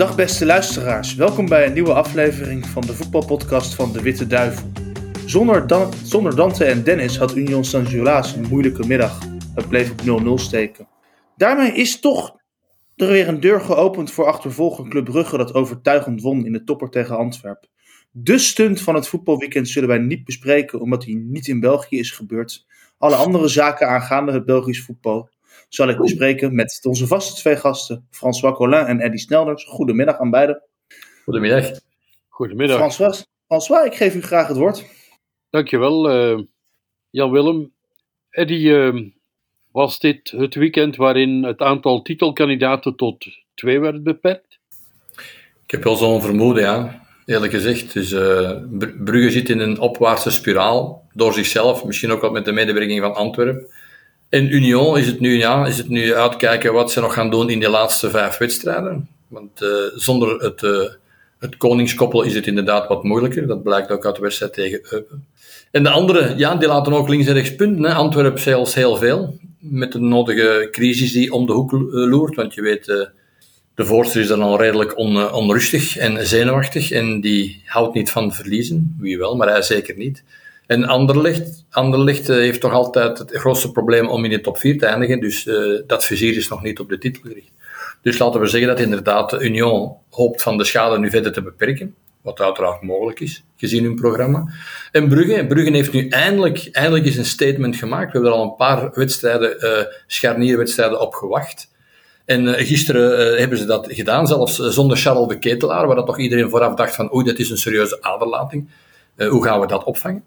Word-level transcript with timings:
Dag 0.00 0.16
beste 0.16 0.46
luisteraars, 0.46 1.14
welkom 1.14 1.48
bij 1.48 1.66
een 1.66 1.72
nieuwe 1.72 1.92
aflevering 1.92 2.66
van 2.66 2.82
de 2.82 2.94
voetbalpodcast 2.94 3.74
van 3.74 3.92
De 3.92 4.02
Witte 4.02 4.26
Duivel. 4.26 4.72
Zonder, 5.26 5.66
Dan- 5.66 5.92
zonder 6.04 6.36
Dante 6.36 6.64
en 6.64 6.82
Dennis 6.82 7.18
had 7.18 7.36
Union 7.36 7.64
Saint-Gilloise 7.64 8.36
een 8.36 8.48
moeilijke 8.48 8.86
middag. 8.86 9.18
Het 9.54 9.68
bleef 9.68 9.90
op 9.90 10.00
0-0 10.00 10.38
steken. 10.38 10.88
Daarmee 11.36 11.72
is 11.72 12.00
toch 12.00 12.36
er 12.96 13.08
weer 13.08 13.28
een 13.28 13.40
deur 13.40 13.60
geopend 13.60 14.10
voor 14.10 14.26
achtervolger 14.26 14.88
Club 14.88 15.04
Brugge 15.04 15.36
dat 15.36 15.54
overtuigend 15.54 16.22
won 16.22 16.46
in 16.46 16.52
de 16.52 16.64
topper 16.64 16.90
tegen 16.90 17.16
Antwerpen. 17.16 17.68
De 18.10 18.38
stunt 18.38 18.80
van 18.80 18.94
het 18.94 19.08
voetbalweekend 19.08 19.68
zullen 19.68 19.88
wij 19.88 19.98
niet 19.98 20.24
bespreken 20.24 20.80
omdat 20.80 21.02
die 21.02 21.16
niet 21.16 21.48
in 21.48 21.60
België 21.60 21.98
is 21.98 22.10
gebeurd. 22.10 22.66
Alle 22.98 23.16
andere 23.16 23.48
zaken 23.48 23.88
aangaande 23.88 24.32
het 24.32 24.44
Belgisch 24.44 24.82
voetbal 24.82 25.30
zal 25.68 25.88
ik 25.88 25.98
bespreken 25.98 26.54
met 26.54 26.80
onze 26.82 27.06
vaste 27.06 27.34
twee 27.40 27.56
gasten, 27.56 28.06
François 28.10 28.56
Collin 28.56 28.84
en 28.86 29.00
Eddy 29.00 29.16
Snelders. 29.16 29.64
Goedemiddag 29.64 30.18
aan 30.18 30.30
beiden. 30.30 30.62
Goedemiddag. 31.24 31.70
Goedemiddag. 32.28 32.76
François, 32.76 33.24
François, 33.46 33.86
ik 33.86 33.94
geef 33.94 34.14
u 34.14 34.22
graag 34.22 34.48
het 34.48 34.56
woord. 34.56 34.84
Dankjewel, 35.50 36.10
eh 36.10 36.38
Jan-Willem. 37.10 37.72
Eddy, 38.30 38.70
eh, 38.70 39.00
was 39.72 39.98
dit 39.98 40.30
het 40.30 40.54
weekend 40.54 40.96
waarin 40.96 41.42
het 41.44 41.60
aantal 41.60 42.02
titelkandidaten 42.02 42.96
tot 42.96 43.26
twee 43.54 43.80
werd 43.80 44.02
beperkt? 44.02 44.58
Ik 45.64 45.70
heb 45.76 45.84
wel 45.84 45.96
zo'n 45.96 46.22
vermoeden, 46.22 46.62
ja. 46.62 47.08
Eerlijk 47.26 47.52
gezegd. 47.52 47.92
Dus 47.92 48.12
eh, 48.12 48.56
Br- 48.70 49.02
Brugge 49.04 49.30
zit 49.30 49.48
in 49.48 49.58
een 49.58 49.78
opwaartse 49.78 50.30
spiraal. 50.30 51.08
Door 51.12 51.32
zichzelf, 51.32 51.84
misschien 51.84 52.10
ook 52.10 52.20
wat 52.20 52.32
met 52.32 52.44
de 52.44 52.52
medewerking 52.52 53.00
van 53.00 53.14
Antwerpen. 53.14 53.68
En 54.30 54.54
Union 54.54 54.98
is 54.98 55.06
het 55.06 55.20
nu, 55.20 55.36
ja, 55.36 55.66
is 55.66 55.78
het 55.78 55.88
nu 55.88 56.14
uitkijken 56.14 56.72
wat 56.72 56.92
ze 56.92 57.00
nog 57.00 57.14
gaan 57.14 57.30
doen 57.30 57.50
in 57.50 57.60
de 57.60 57.68
laatste 57.68 58.10
vijf 58.10 58.38
wedstrijden. 58.38 59.08
Want 59.28 59.62
eh, 59.62 59.68
zonder 59.94 60.42
het, 60.42 60.62
eh, 60.62 60.92
het 61.38 61.56
koningskoppel 61.56 62.22
is 62.22 62.34
het 62.34 62.46
inderdaad 62.46 62.88
wat 62.88 63.04
moeilijker. 63.04 63.46
Dat 63.46 63.62
blijkt 63.62 63.90
ook 63.90 64.06
uit 64.06 64.14
de 64.14 64.22
wedstrijd 64.22 64.52
tegen 64.52 64.80
Eupen. 64.82 65.26
En 65.70 65.82
de 65.82 65.90
anderen, 65.90 66.38
ja, 66.38 66.54
die 66.54 66.68
laten 66.68 66.92
ook 66.92 67.08
links 67.08 67.26
en 67.26 67.34
rechts 67.34 67.54
punten. 67.54 67.84
Hè. 67.84 67.94
Antwerpen 67.94 68.40
zelfs 68.40 68.74
heel 68.74 68.96
veel. 68.96 69.38
Met 69.58 69.92
de 69.92 70.00
nodige 70.00 70.68
crisis 70.70 71.12
die 71.12 71.32
om 71.32 71.46
de 71.46 71.52
hoek 71.52 71.72
eh, 71.72 71.78
loert. 71.90 72.36
Want 72.36 72.54
je 72.54 72.62
weet, 72.62 72.88
eh, 72.88 73.06
de 73.74 73.84
voorster 73.84 74.20
is 74.20 74.28
dan 74.28 74.42
al 74.42 74.60
redelijk 74.60 74.98
on, 74.98 75.32
onrustig 75.32 75.96
en 75.96 76.26
zenuwachtig. 76.26 76.90
En 76.90 77.20
die 77.20 77.62
houdt 77.64 77.94
niet 77.94 78.10
van 78.10 78.32
verliezen. 78.32 78.96
Wie 78.98 79.18
wel, 79.18 79.36
maar 79.36 79.48
hij 79.48 79.62
zeker 79.62 79.96
niet. 79.96 80.22
En 80.70 80.84
Anderlecht, 80.84 81.64
Anderlecht 81.70 82.28
eh, 82.28 82.36
heeft 82.36 82.60
toch 82.60 82.72
altijd 82.72 83.18
het 83.18 83.30
grootste 83.32 83.70
probleem 83.70 84.08
om 84.08 84.24
in 84.24 84.30
de 84.30 84.40
top 84.40 84.58
4 84.58 84.78
te 84.78 84.86
eindigen. 84.86 85.20
Dus 85.20 85.46
eh, 85.46 85.56
dat 85.86 86.04
vizier 86.04 86.36
is 86.36 86.48
nog 86.48 86.62
niet 86.62 86.80
op 86.80 86.88
de 86.88 86.98
titel 86.98 87.22
gericht. 87.22 87.50
Dus 88.02 88.18
laten 88.18 88.40
we 88.40 88.46
zeggen 88.46 88.68
dat 88.68 88.80
inderdaad 88.80 89.30
de 89.30 89.40
Union 89.40 89.96
hoopt 90.10 90.42
van 90.42 90.58
de 90.58 90.64
schade 90.64 90.98
nu 90.98 91.10
verder 91.10 91.32
te 91.32 91.42
beperken. 91.42 91.94
Wat 92.20 92.40
uiteraard 92.40 92.82
mogelijk 92.82 93.20
is, 93.20 93.44
gezien 93.56 93.84
hun 93.84 93.94
programma. 93.94 94.52
En 94.92 95.08
Brugge, 95.08 95.46
Brugge 95.46 95.70
heeft 95.70 95.92
nu 95.92 96.08
eindelijk, 96.08 96.68
eindelijk 96.72 97.06
eens 97.06 97.16
een 97.16 97.24
statement 97.24 97.76
gemaakt. 97.76 98.06
We 98.06 98.12
hebben 98.12 98.30
er 98.30 98.36
al 98.36 98.44
een 98.44 98.56
paar 98.56 98.90
wedstrijden, 98.94 99.60
eh 99.60 99.84
scharnierwedstrijden 100.06 101.00
op 101.00 101.14
gewacht. 101.14 101.70
En 102.24 102.48
gisteren 102.54 103.38
hebben 103.38 103.58
ze 103.58 103.64
dat 103.64 103.86
gedaan, 103.90 104.26
zelfs 104.26 104.58
zonder 104.58 104.96
Charles 104.96 105.28
de 105.28 105.38
Ketelaar, 105.38 105.86
waar 105.86 105.96
dat 105.96 106.06
toch 106.06 106.18
iedereen 106.18 106.50
vooraf 106.50 106.74
dacht 106.74 106.94
van 106.94 107.14
oei, 107.14 107.24
dat 107.24 107.38
is 107.38 107.50
een 107.50 107.58
serieuze 107.58 108.02
aderlating. 108.02 108.68
Hoe 109.16 109.44
gaan 109.44 109.60
we 109.60 109.66
dat 109.66 109.84
opvangen? 109.84 110.24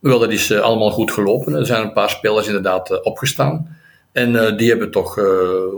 Wel, 0.00 0.18
dat 0.18 0.30
is 0.32 0.52
allemaal 0.52 0.90
goed 0.90 1.10
gelopen. 1.10 1.54
Er 1.54 1.66
zijn 1.66 1.82
een 1.82 1.92
paar 1.92 2.10
spelers 2.10 2.46
inderdaad 2.46 2.90
eh, 2.90 2.98
opgestaan. 3.02 3.78
En 4.12 4.36
eh, 4.36 4.56
die 4.56 4.68
hebben 4.68 4.90
toch 4.90 5.18
eh, 5.18 5.24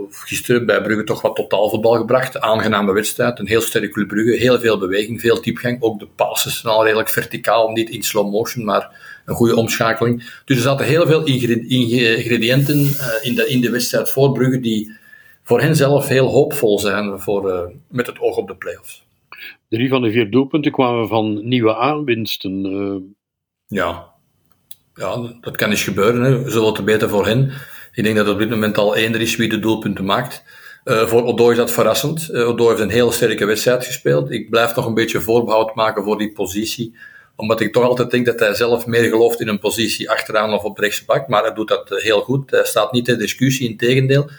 gisteren 0.09 0.65
bij 0.65 0.81
Brugge 0.81 1.03
toch 1.03 1.21
wat 1.21 1.35
totaalvoetbal 1.35 1.93
gebracht. 1.95 2.39
Aangename 2.39 2.93
wedstrijd, 2.93 3.39
een 3.39 3.47
heel 3.47 3.61
sterke 3.61 3.89
Club 3.89 4.07
Brugge, 4.07 4.37
heel 4.37 4.59
veel 4.59 4.77
beweging, 4.77 5.21
veel 5.21 5.41
diepgang. 5.41 5.81
Ook 5.81 5.99
de 5.99 6.07
passes 6.15 6.59
zijn 6.59 6.73
al 6.73 6.83
redelijk 6.83 7.09
verticaal, 7.09 7.69
niet 7.69 7.89
in 7.89 8.03
slow 8.03 8.31
motion, 8.31 8.65
maar 8.65 9.21
een 9.25 9.35
goede 9.35 9.55
omschakeling. 9.55 10.41
Dus 10.45 10.57
er 10.57 10.63
zaten 10.63 10.85
heel 10.85 11.05
veel 11.07 11.23
ingre- 11.23 11.67
ingrediënten 11.67 12.77
in, 13.21 13.35
de, 13.35 13.45
in 13.47 13.61
de 13.61 13.69
wedstrijd 13.69 14.09
voor 14.09 14.31
Brugge 14.31 14.59
die 14.59 14.91
voor 15.43 15.61
hen 15.61 15.75
zelf 15.75 16.07
heel 16.07 16.27
hoopvol 16.27 16.79
zijn 16.79 17.19
voor, 17.19 17.73
met 17.87 18.07
het 18.07 18.19
oog 18.19 18.37
op 18.37 18.47
de 18.47 18.55
play-offs. 18.55 19.05
Drie 19.69 19.89
van 19.89 20.01
de 20.01 20.11
vier 20.11 20.31
doelpunten 20.31 20.71
kwamen 20.71 21.07
van 21.07 21.47
nieuwe 21.47 21.75
aanwinsten. 21.75 23.15
Ja. 23.67 24.12
Ja, 24.95 25.33
dat 25.41 25.57
kan 25.57 25.69
eens 25.69 25.83
gebeuren. 25.83 26.21
Hè. 26.21 26.49
Zoveel 26.49 26.71
te 26.71 26.83
beter 26.83 27.09
voor 27.09 27.25
hen. 27.25 27.51
Ik 27.93 28.03
denk 28.03 28.15
dat 28.15 28.27
op 28.27 28.39
dit 28.39 28.49
moment 28.49 28.77
al 28.77 28.95
één 28.95 29.13
er 29.13 29.21
is 29.21 29.35
wie 29.35 29.49
de 29.49 29.59
doelpunten 29.59 30.05
maakt. 30.05 30.43
Eh, 30.83 31.07
voor 31.07 31.25
Odoi 31.25 31.51
is 31.51 31.57
dat 31.57 31.71
verrassend. 31.71 32.29
Uh, 32.31 32.57
heeft 32.57 32.79
een 32.79 32.89
heel 32.89 33.11
sterke 33.11 33.45
wedstrijd 33.45 33.85
gespeeld. 33.85 34.31
Ik 34.31 34.49
blijf 34.49 34.75
nog 34.75 34.85
een 34.85 34.93
beetje 34.93 35.21
voorbehoud 35.21 35.75
maken 35.75 36.03
voor 36.03 36.17
die 36.17 36.31
positie. 36.31 36.95
Omdat 37.35 37.59
ik 37.59 37.73
toch 37.73 37.83
altijd 37.83 38.11
denk 38.11 38.25
dat 38.25 38.39
hij 38.39 38.53
zelf 38.53 38.85
meer 38.85 39.03
gelooft 39.03 39.41
in 39.41 39.47
een 39.47 39.59
positie 39.59 40.09
achteraan 40.09 40.53
of 40.53 40.63
op 40.63 40.77
rechtsbak. 40.77 41.27
Maar 41.27 41.43
hij 41.43 41.53
doet 41.53 41.67
dat 41.67 41.91
eh, 41.91 42.03
heel 42.03 42.21
goed. 42.21 42.51
Hij 42.51 42.65
staat 42.65 42.91
niet 42.91 43.05
ter 43.05 43.17
discussie, 43.17 43.69
in 43.69 43.77
tegendeel. 43.77 44.29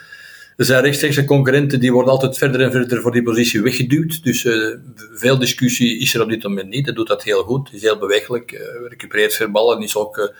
Er 0.57 0.65
zijn 0.65 0.83
rechtstreekse 0.83 1.25
concurrenten 1.25 1.79
die 1.79 1.91
worden 1.91 2.11
altijd 2.11 2.37
verder 2.37 2.61
en 2.61 2.71
verder 2.71 3.01
voor 3.01 3.11
die 3.11 3.23
positie 3.23 3.61
weggeduwd. 3.61 4.23
Dus 4.23 4.43
uh, 4.43 4.75
veel 5.13 5.37
discussie 5.37 5.99
is 5.99 6.13
er 6.13 6.21
op 6.21 6.29
dit 6.29 6.43
moment 6.43 6.69
niet. 6.69 6.85
Hij 6.85 6.93
doet 6.93 7.07
dat 7.07 7.23
heel 7.23 7.43
goed. 7.43 7.69
Is 7.73 7.81
heel 7.81 7.97
bewegelijk. 7.97 8.51
Uh, 8.51 8.59
recupereert 8.87 9.33
veel 9.33 9.51
ballen. 9.51 9.81
Is 9.81 9.95
ook 9.95 10.33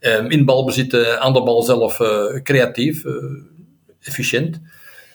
uh, 0.00 0.30
in 0.30 0.44
balbezit 0.44 0.92
uh, 0.92 1.16
aan 1.16 1.32
de 1.32 1.42
bal 1.42 1.62
zelf 1.62 2.00
uh, 2.00 2.42
creatief, 2.42 3.04
efficiënt. 4.02 4.60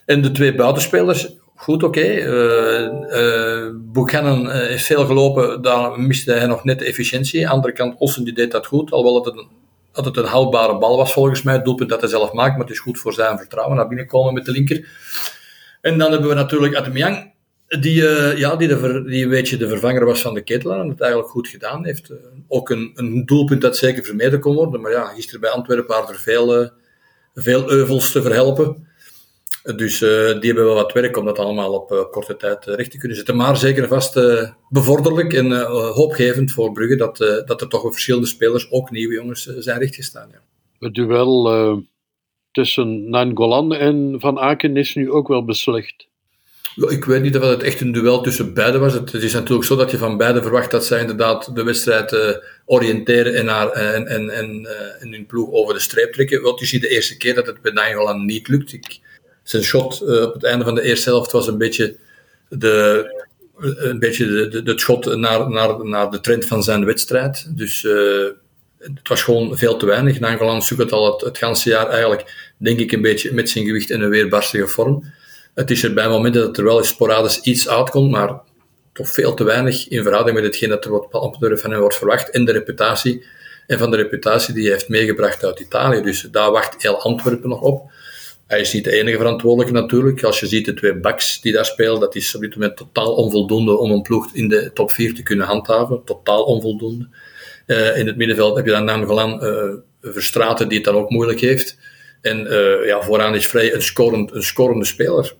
En 0.05 0.21
de 0.21 0.31
twee 0.31 0.55
buitenspelers, 0.55 1.35
goed 1.55 1.83
oké. 1.83 1.99
Okay. 1.99 3.71
Buchanan 3.73 4.51
heeft 4.51 4.85
veel 4.85 5.05
gelopen. 5.05 5.61
Daar 5.61 5.99
miste 5.99 6.31
hij 6.31 6.47
nog 6.47 6.63
net 6.63 6.79
de 6.79 6.85
efficiëntie. 6.85 7.39
Aan 7.39 7.49
de 7.49 7.55
andere 7.55 7.73
kant, 7.73 7.99
Ossen 7.99 8.23
die 8.23 8.33
deed 8.33 8.51
dat 8.51 8.65
goed. 8.65 8.91
Alhoewel 8.91 9.23
het 9.23 9.33
een 9.33 9.47
dat 9.91 10.05
het 10.05 10.17
een 10.17 10.25
houdbare 10.25 10.77
bal 10.77 10.97
was 10.97 11.13
volgens 11.13 11.41
mij. 11.41 11.53
Het 11.53 11.65
doelpunt 11.65 11.89
dat 11.89 12.01
hij 12.01 12.09
zelf 12.09 12.33
maakt, 12.33 12.51
maar 12.51 12.65
het 12.65 12.75
is 12.75 12.79
goed 12.79 12.99
voor 12.99 13.13
zijn 13.13 13.37
vertrouwen 13.37 13.75
naar 13.75 13.87
binnen 13.87 14.07
komen 14.07 14.33
met 14.33 14.45
de 14.45 14.51
linker. 14.51 14.87
En 15.81 15.97
dan 15.97 16.11
hebben 16.11 16.29
we 16.29 16.35
natuurlijk 16.35 16.75
Ademyang, 16.75 17.33
die, 17.67 18.01
uh, 18.01 18.37
ja, 18.37 18.55
die, 18.55 18.67
de 18.67 19.03
die 19.05 19.23
een 19.23 19.29
beetje 19.29 19.57
de 19.57 19.67
vervanger 19.67 20.05
was 20.05 20.21
van 20.21 20.33
de 20.33 20.41
Ketelaar 20.41 20.79
en 20.79 20.89
het 20.89 21.01
eigenlijk 21.01 21.31
goed 21.31 21.47
gedaan 21.47 21.85
heeft. 21.85 22.09
Uh, 22.09 22.17
ook 22.47 22.69
een, 22.69 22.91
een, 22.95 23.25
doelpunt 23.25 23.61
dat 23.61 23.77
zeker 23.77 24.03
vermeden 24.03 24.39
kon 24.39 24.55
worden, 24.55 24.81
maar 24.81 24.91
ja, 24.91 25.05
gisteren 25.05 25.41
bij 25.41 25.49
Antwerpen 25.49 25.87
waren 25.87 26.09
er 26.09 26.19
veel, 26.19 26.61
uh, 26.61 26.67
veel 27.33 27.71
euvels 27.71 28.11
te 28.11 28.21
verhelpen. 28.21 28.87
Dus 29.63 30.01
uh, 30.01 30.09
die 30.09 30.45
hebben 30.51 30.65
wel 30.65 30.73
wat 30.73 30.93
werk 30.93 31.17
om 31.17 31.25
dat 31.25 31.39
allemaal 31.39 31.73
op 31.73 31.91
uh, 31.91 31.99
korte 32.11 32.37
tijd 32.37 32.67
uh, 32.67 32.75
recht 32.75 32.91
te 32.91 32.97
kunnen 32.97 33.17
zetten. 33.17 33.35
Maar 33.35 33.57
zeker 33.57 33.87
vast 33.87 34.19
bevorderlijk 34.69 35.33
en 35.33 35.51
hoopgevend 35.71 36.51
voor 36.51 36.71
Brugge 36.71 36.95
dat, 36.95 37.17
dat 37.45 37.61
er 37.61 37.67
toch 37.67 37.81
verschillende 37.81 38.27
spelers, 38.27 38.71
ook 38.71 38.91
nieuwe 38.91 39.13
jongens, 39.13 39.43
zijn 39.43 39.79
rechtgestaan. 39.79 40.29
Ja. 40.31 40.41
Het 40.79 40.93
duel 40.93 41.83
tussen 42.51 43.09
Nangolan 43.09 43.75
en 43.75 44.15
Van 44.19 44.39
Aken 44.39 44.77
is 44.77 44.95
nu 44.95 45.11
ook 45.11 45.27
wel 45.27 45.45
beslecht. 45.45 46.07
Ik 46.87 47.05
weet 47.05 47.21
niet 47.21 47.37
of 47.37 47.43
het 47.43 47.63
echt 47.63 47.81
een 47.81 47.91
duel 47.91 48.21
tussen 48.21 48.53
beiden 48.53 48.81
was. 48.81 48.93
Het 48.93 49.13
is 49.13 49.33
natuurlijk 49.33 49.67
zo 49.67 49.75
dat 49.75 49.91
je 49.91 49.97
van 49.97 50.17
beiden 50.17 50.41
verwacht 50.41 50.71
dat 50.71 50.85
zij 50.85 50.99
inderdaad 50.99 51.55
de 51.55 51.63
wedstrijd 51.63 52.39
oriënteren 52.65 53.35
en, 53.35 53.45
naar, 53.45 53.69
en, 53.69 54.07
en, 54.07 54.29
en, 54.29 54.67
en 54.99 55.11
hun 55.11 55.25
ploeg 55.25 55.51
over 55.51 55.73
de 55.73 55.79
streep 55.79 56.13
trekken. 56.13 56.41
Want 56.41 56.59
je 56.59 56.65
ziet 56.65 56.81
de 56.81 56.89
eerste 56.89 57.17
keer 57.17 57.35
dat 57.35 57.47
het 57.47 57.61
bij 57.61 57.71
Nangolan 57.71 58.25
niet 58.25 58.47
lukt. 58.47 58.73
Ik, 58.73 58.99
zijn 59.51 59.63
shot 59.63 60.01
uh, 60.03 60.21
op 60.21 60.33
het 60.33 60.43
einde 60.43 60.63
van 60.65 60.75
de 60.75 60.81
eerste 60.81 61.09
helft 61.09 61.31
was 61.31 61.47
een 61.47 61.57
beetje 61.57 61.95
de, 62.49 63.05
een 63.59 63.99
beetje 63.99 64.25
de, 64.25 64.47
de, 64.47 64.63
de 64.63 64.79
schot 64.79 65.15
naar, 65.15 65.49
naar, 65.49 65.85
naar 65.85 66.11
de 66.11 66.19
trend 66.19 66.45
van 66.45 66.63
zijn 66.63 66.85
wedstrijd. 66.85 67.57
Dus 67.57 67.83
uh, 67.83 68.27
het 68.77 69.07
was 69.07 69.21
gewoon 69.21 69.57
veel 69.57 69.77
te 69.77 69.85
weinig. 69.85 70.19
Nangolan 70.19 70.61
zoekt 70.61 70.81
het 70.81 70.91
al 70.91 71.11
het, 71.11 71.21
het 71.21 71.37
ganse 71.37 71.69
jaar 71.69 71.87
eigenlijk, 71.87 72.53
denk 72.57 72.79
ik, 72.79 72.91
een 72.91 73.01
beetje 73.01 73.33
met 73.33 73.49
zijn 73.49 73.65
gewicht 73.65 73.89
in 73.89 74.01
een 74.01 74.09
weerbarstige 74.09 74.67
vorm. 74.67 75.13
Het 75.53 75.71
is 75.71 75.83
er 75.83 75.93
bij 75.93 76.07
momenten 76.07 76.41
dat 76.41 76.57
er 76.57 76.63
wel 76.63 76.77
eens 76.77 76.87
sporadisch 76.87 77.41
iets 77.41 77.69
uitkomt, 77.69 78.11
maar 78.11 78.39
toch 78.93 79.09
veel 79.09 79.33
te 79.33 79.43
weinig 79.43 79.87
in 79.87 80.03
verhouding 80.03 80.35
met 80.35 80.45
hetgeen 80.45 80.69
dat 80.69 80.85
er 80.85 80.91
op 80.91 81.37
van 81.39 81.71
hem 81.71 81.79
wordt 81.79 81.95
verwacht 81.95 82.29
en 82.29 82.45
de 82.45 82.51
reputatie. 82.51 83.25
En 83.67 83.77
van 83.77 83.91
de 83.91 83.97
reputatie 83.97 84.53
die 84.53 84.63
hij 84.63 84.71
heeft 84.71 84.89
meegebracht 84.89 85.45
uit 85.45 85.59
Italië. 85.59 86.01
Dus 86.01 86.27
daar 86.31 86.51
wacht 86.51 86.81
heel 86.81 87.01
Antwerpen 87.01 87.49
nog 87.49 87.61
op. 87.61 87.91
Hij 88.51 88.59
is 88.59 88.73
niet 88.73 88.83
de 88.83 88.91
enige 88.91 89.17
verantwoordelijke 89.17 89.73
natuurlijk. 89.73 90.23
Als 90.23 90.39
je 90.39 90.47
ziet 90.47 90.65
de 90.65 90.73
twee 90.73 90.95
backs 90.95 91.41
die 91.41 91.53
daar 91.53 91.65
spelen, 91.65 91.99
dat 91.99 92.15
is 92.15 92.35
op 92.35 92.41
dit 92.41 92.55
moment 92.55 92.77
totaal 92.77 93.13
onvoldoende 93.13 93.77
om 93.77 93.91
een 93.91 94.01
ploeg 94.01 94.29
in 94.33 94.47
de 94.47 94.71
top 94.73 94.91
4 94.91 95.13
te 95.15 95.23
kunnen 95.23 95.45
handhaven. 95.45 96.01
Totaal 96.05 96.43
onvoldoende. 96.43 97.07
Uh, 97.67 97.97
in 97.97 98.07
het 98.07 98.17
middenveld 98.17 98.55
heb 98.55 98.65
je 98.65 98.71
dan 98.71 98.83
Nainggolan 98.83 99.45
uh, 99.45 99.73
Verstraten 100.01 100.67
die 100.67 100.77
het 100.77 100.85
dan 100.85 100.95
ook 100.95 101.09
moeilijk 101.09 101.39
heeft. 101.39 101.77
En 102.21 102.45
uh, 102.45 102.85
ja, 102.85 103.01
vooraan 103.01 103.35
is 103.35 103.47
Vrij 103.47 103.73
een, 103.73 104.29
een 104.33 104.43
scorende 104.43 104.85
speler. 104.85 105.35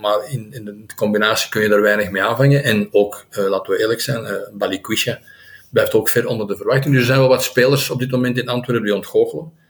Maar 0.00 0.18
in, 0.30 0.48
in 0.50 0.64
de 0.64 0.94
combinatie 0.96 1.50
kun 1.50 1.62
je 1.62 1.68
er 1.68 1.82
weinig 1.82 2.10
mee 2.10 2.22
aanvangen. 2.22 2.64
En 2.64 2.88
ook, 2.90 3.26
laten 3.30 3.72
we 3.72 3.80
eerlijk 3.80 4.00
zijn, 4.00 4.22
uh, 4.22 4.30
Balikwisha 4.52 5.20
blijft 5.70 5.94
ook 5.94 6.08
ver 6.08 6.26
onder 6.26 6.46
de 6.46 6.56
verwachting. 6.56 6.92
Dus 6.92 7.02
er 7.02 7.06
zijn 7.06 7.18
wel 7.18 7.28
wat 7.28 7.42
spelers 7.42 7.90
op 7.90 7.98
dit 7.98 8.10
moment 8.10 8.38
in 8.38 8.48
Antwerpen 8.48 8.84
die 8.84 8.94
ontgoochelen. 8.94 9.62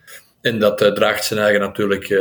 En 0.44 0.58
dat 0.58 0.82
uh, 0.82 0.92
draagt 0.92 1.24
zijn 1.24 1.40
eigen 1.40 1.60
natuurlijk 1.60 2.08
uh, 2.08 2.20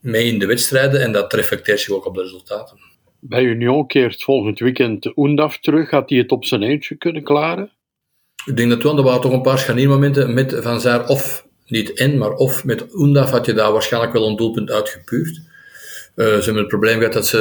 mee 0.00 0.24
in 0.24 0.38
de 0.38 0.46
wedstrijden 0.46 1.00
en 1.00 1.12
dat 1.12 1.32
reflecteert 1.32 1.80
zich 1.80 1.94
ook 1.94 2.06
op 2.06 2.14
de 2.14 2.22
resultaten. 2.22 2.78
Bij 3.20 3.42
Union 3.42 3.86
keert 3.86 4.22
volgend 4.22 4.58
weekend 4.58 5.16
Oendaf 5.16 5.58
terug. 5.58 5.88
Gaat 5.88 6.10
hij 6.10 6.18
het 6.18 6.30
op 6.30 6.44
zijn 6.44 6.62
eentje 6.62 6.94
kunnen 6.94 7.22
klaren? 7.22 7.70
Ik 8.46 8.56
denk 8.56 8.70
dat 8.70 8.82
wel. 8.82 8.96
Er 8.96 9.02
waren 9.02 9.20
toch 9.20 9.32
een 9.32 9.42
paar 9.42 9.58
scharniermomenten 9.58 10.34
met 10.34 10.56
Van 10.60 10.80
Zaar 10.80 11.08
of 11.08 11.46
niet 11.66 11.92
en, 11.92 12.18
maar 12.18 12.32
of 12.32 12.64
met 12.64 12.94
Oendaf 12.94 13.30
had 13.30 13.46
je 13.46 13.52
daar 13.52 13.72
waarschijnlijk 13.72 14.12
wel 14.12 14.28
een 14.28 14.36
doelpunt 14.36 14.70
uitgepuurd. 14.70 15.40
Uh, 16.16 16.26
ze 16.26 16.44
hebben 16.44 16.56
het 16.56 16.68
probleem 16.68 16.98
gehad 16.98 17.12
dat 17.12 17.26
ze 17.26 17.38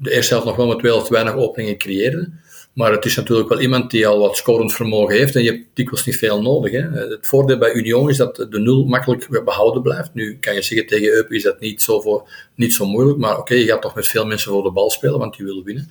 de 0.00 0.10
eerste 0.10 0.32
helft 0.32 0.48
nog 0.48 0.56
wel 0.56 0.66
met 0.66 0.80
wel 0.80 1.08
weinig 1.08 1.34
openingen 1.34 1.78
creëerden. 1.78 2.40
Maar 2.72 2.92
het 2.92 3.04
is 3.04 3.16
natuurlijk 3.16 3.48
wel 3.48 3.60
iemand 3.60 3.90
die 3.90 4.06
al 4.06 4.18
wat 4.18 4.36
scorend 4.36 4.74
vermogen 4.74 5.16
heeft 5.16 5.36
en 5.36 5.42
je 5.42 5.50
hebt 5.50 5.64
dikwijls 5.74 6.06
niet 6.06 6.16
veel 6.16 6.42
nodig. 6.42 6.72
Hè. 6.72 6.90
Het 6.90 7.26
voordeel 7.26 7.58
bij 7.58 7.72
Union 7.72 8.08
is 8.08 8.16
dat 8.16 8.36
de 8.36 8.58
nul 8.58 8.84
makkelijk 8.84 9.44
behouden 9.44 9.82
blijft. 9.82 10.14
Nu 10.14 10.38
kan 10.40 10.54
je 10.54 10.62
zeggen 10.62 10.86
tegen 10.86 11.08
Eup 11.08 11.32
is 11.32 11.42
dat 11.42 11.60
niet 11.60 11.82
zo, 11.82 12.00
voor, 12.00 12.28
niet 12.54 12.72
zo 12.72 12.86
moeilijk, 12.86 13.18
maar 13.18 13.38
oké, 13.38 13.54
je 13.54 13.66
gaat 13.66 13.82
toch 13.82 13.94
met 13.94 14.06
veel 14.06 14.26
mensen 14.26 14.50
voor 14.50 14.62
de 14.62 14.70
bal 14.70 14.90
spelen, 14.90 15.18
want 15.18 15.36
die 15.36 15.46
willen 15.46 15.64
winnen. 15.64 15.90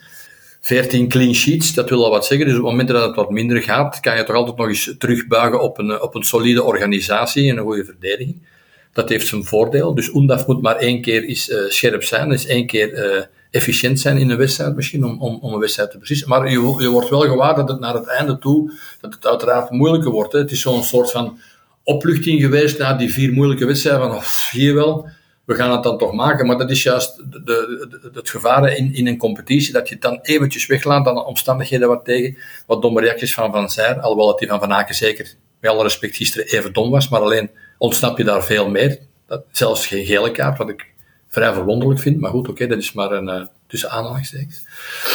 14 0.62 1.10
clean 1.10 1.34
sheets, 1.34 1.74
dat 1.74 1.90
wil 1.90 2.04
al 2.04 2.12
wat 2.12 2.26
zeggen. 2.26 2.48
Dus 2.48 2.56
op 2.56 2.62
het 2.62 2.72
moment 2.72 2.90
dat 2.90 3.06
het 3.06 3.16
wat 3.16 3.30
minder 3.30 3.62
gaat, 3.62 4.00
kan 4.00 4.18
je 4.18 4.24
toch 4.24 4.36
altijd 4.36 4.58
nog 4.58 4.68
eens 4.68 4.96
terugbuigen 4.98 5.62
op 5.62 5.78
een, 5.78 6.02
op 6.02 6.16
een 6.16 6.24
solide 6.24 6.64
organisatie 6.64 7.50
en 7.50 7.58
een 7.58 7.64
goede 7.64 7.86
verdediging. 7.86 8.38
Dat 8.94 9.10
heeft 9.10 9.28
zijn 9.28 9.44
voordeel. 9.44 9.96
Dus 9.96 10.14
Undaf 10.14 10.48
moet 10.48 10.62
maar 10.62 10.76
één 10.76 11.02
keer 11.02 11.24
eens, 11.24 11.50
uh, 11.50 11.58
scherp 11.68 12.04
zijn, 12.04 12.30
dus 12.30 12.46
één 12.46 12.66
keer 12.66 12.94
uh, 12.94 13.22
efficiënt 13.52 14.00
zijn 14.00 14.18
in 14.18 14.30
een 14.30 14.38
wedstrijd 14.38 14.76
misschien, 14.76 15.06
om, 15.06 15.22
om, 15.22 15.38
om 15.42 15.54
een 15.54 15.60
wedstrijd 15.60 15.92
te 15.92 15.98
beslissen. 15.98 16.30
Maar 16.30 16.52
je, 16.52 16.76
je 16.80 16.90
wordt 16.90 17.10
wel 17.10 17.22
gewaar 17.22 17.56
dat 17.56 17.70
het 17.70 17.80
naar 17.80 17.94
het 17.94 18.08
einde 18.08 18.38
toe, 18.38 18.72
dat 19.02 19.14
het 19.14 19.28
uiteraard 19.28 19.70
moeilijker 19.70 20.12
wordt. 20.12 20.34
Hè. 20.34 20.40
Het 20.40 20.52
is 20.52 20.62
zo'n 20.62 20.84
soort 20.84 21.12
van 21.12 21.40
opluchting 21.84 22.42
geweest 22.42 22.78
na 22.78 22.94
die 22.94 23.12
vier 23.12 23.34
moeilijke 23.34 23.66
wedstrijden, 23.66 24.02
van 24.02 24.12
oh, 24.18 24.24
je 24.52 24.74
wel, 24.74 25.10
we 25.46 25.56
gaan 25.56 25.72
het 25.72 25.84
dan 25.84 25.98
toch 25.98 26.14
maken. 26.14 26.48
Maar 26.48 26.58
dat 26.58 26.70
is 26.70 26.84
juist 26.84 27.18
de, 27.18 28.12
het 28.14 28.30
gevaar 28.30 28.78
in, 28.78 28.94
in 28.94 29.08
een 29.08 29.18
competitie, 29.18 29.74
dat 29.74 29.88
je 29.88 29.94
het 29.94 30.04
dan 30.04 30.20
eventjes 30.22 30.66
weglaat 30.66 31.08
aan 31.08 31.16
de 31.16 31.26
omstandigheden 31.26 31.88
wat 31.88 32.06
tegen. 32.06 32.38
Wat 32.68 32.82
domme 32.82 33.02
reacties 33.02 33.34
van 33.34 33.52
Van 33.52 33.70
Zijr, 33.70 34.00
alhoewel 34.00 34.28
dat 34.28 34.40
die 34.40 34.48
van 34.48 34.60
Van 34.60 34.74
Aken 34.74 34.96
zeker, 34.96 35.34
met 35.60 35.72
alle 35.72 35.84
respect, 35.84 36.16
gisteren 36.16 36.48
even 36.48 36.74
dom 36.74 36.90
was, 36.90 37.10
maar 37.10 37.22
alleen 37.22 37.50
ontsnap 37.78 38.18
je 38.18 38.24
daar 38.24 38.44
veel 38.44 38.70
meer. 38.70 39.00
Dat, 39.28 39.44
zelfs 39.52 39.88
geen 39.88 40.06
gele 40.06 40.32
kaart, 40.32 40.58
wat 40.58 40.70
ik 40.70 40.91
vrij 41.32 41.54
verwonderlijk 41.54 42.00
vind. 42.00 42.20
Maar 42.20 42.32
goed, 42.32 42.50
oké, 42.50 42.68
dat 42.68 42.78
is 42.78 42.94
maar 42.94 43.12
een 43.12 43.28
uh, 43.28 43.42
tussen 43.68 43.90
aanhalingstekens. 43.90 44.66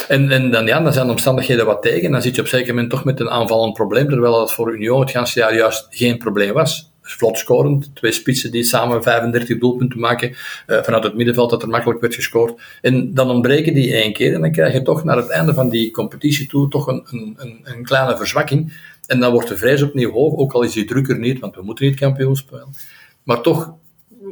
En, 0.09 0.31
en 0.31 0.51
dan, 0.51 0.67
ja, 0.67 0.81
dan 0.81 0.93
zijn 0.93 1.07
de 1.07 1.13
omstandigheden 1.13 1.67
wat 1.67 1.83
tegen. 1.83 2.11
Dan 2.11 2.23
zit 2.23 2.35
je 2.35 2.41
op 2.41 2.49
zeker 2.49 2.75
moment 2.75 2.91
toch 2.91 3.05
met 3.05 3.21
een 3.21 3.31
aanvallend 3.31 3.75
probleem, 3.75 4.09
terwijl 4.09 4.33
dat 4.33 4.53
voor 4.53 4.75
Union 4.75 5.01
het 5.01 5.11
ganse 5.11 5.39
jaar 5.39 5.55
juist 5.55 5.87
geen 5.91 6.19
probleem 6.19 6.53
was. 6.53 6.91
Vlot 7.03 7.39
scorend, 7.39 7.95
twee 7.95 8.13
spitsen 8.13 8.51
die 8.51 8.65
samen 8.65 9.03
35 9.03 9.59
doelpunten 9.59 10.01
maken 10.01 10.31
uh, 10.31 10.83
vanuit 10.83 11.05
het 11.05 11.15
middenveld, 11.15 11.51
dat 11.51 11.63
er 11.63 11.69
makkelijk 11.69 12.01
werd 12.01 12.15
gescoord. 12.15 12.61
En 12.83 13.15
dan 13.15 13.31
ontbreken 13.31 13.75
die 13.75 13.95
één 13.95 14.12
keer 14.12 14.35
en 14.35 14.41
dan 14.41 14.53
krijg 14.53 14.73
je 14.73 14.83
toch 14.83 15.05
naar 15.05 15.17
het 15.17 15.29
einde 15.29 15.55
van 15.55 15.69
die 15.69 15.91
competitie 15.91 16.47
toe 16.47 16.69
toch 16.69 16.87
een, 16.87 17.05
een, 17.11 17.61
een 17.65 17.83
kleine 17.83 18.17
verzwakking. 18.17 18.73
En 19.07 19.21
dan 19.21 19.33
wordt 19.33 19.49
de 19.49 19.57
vrees 19.57 19.83
opnieuw 19.83 20.11
hoog, 20.11 20.37
ook 20.37 20.53
al 20.53 20.62
is 20.62 20.73
die 20.73 20.85
drukker 20.85 21.19
niet, 21.19 21.41
want 21.41 21.55
we 21.55 21.62
moeten 21.62 21.87
niet 21.87 21.99
kampioen 21.99 22.37
spelen. 22.37 22.75
Maar 23.23 23.41
toch 23.41 23.75